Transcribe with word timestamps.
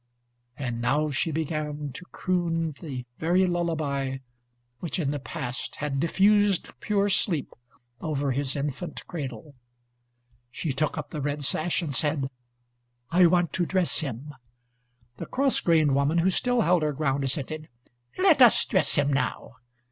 And 0.57 0.81
now 0.81 1.11
she 1.11 1.29
began 1.29 1.91
to 1.93 2.05
croon 2.05 2.71
the 2.81 3.05
very 3.19 3.45
lullaby 3.45 4.17
which 4.79 4.97
in 4.97 5.11
the 5.11 5.19
past 5.19 5.75
had 5.75 5.99
diffused 5.99 6.71
pure 6.79 7.07
sleep 7.07 7.53
over 7.99 8.31
his 8.31 8.55
infant 8.55 9.05
cradle. 9.05 9.53
She 10.49 10.73
took 10.73 10.97
up 10.97 11.11
the 11.11 11.21
red 11.21 11.43
sash 11.43 11.83
and 11.83 11.93
said, 11.93 12.31
"I 13.11 13.27
want 13.27 13.53
to 13.53 13.65
dress 13.67 13.99
him." 13.99 14.33
The 15.17 15.27
cross 15.27 15.59
grained 15.61 15.93
woman, 15.93 16.17
who 16.17 16.31
still 16.31 16.61
held 16.61 16.81
her 16.81 16.93
ground, 16.93 17.23
assented. 17.23 17.69
"Let 18.17 18.41
us 18.41 18.65
dress 18.65 18.95
him 18.95 19.13
now." 19.13 19.51